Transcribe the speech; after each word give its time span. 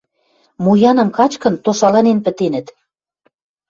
Муяным 0.63 1.09
качкын, 1.17 1.55
тошаланен 1.63 2.19
пӹтенӹт. 2.25 2.67